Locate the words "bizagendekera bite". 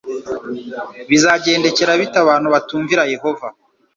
1.09-2.17